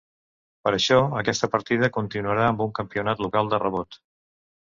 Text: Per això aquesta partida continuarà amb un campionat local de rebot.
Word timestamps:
Per 0.67 0.71
això 0.77 0.95
aquesta 1.19 1.49
partida 1.55 1.91
continuarà 1.99 2.47
amb 2.53 2.65
un 2.67 2.73
campionat 2.79 3.21
local 3.27 3.53
de 3.55 3.63
rebot. 3.65 4.01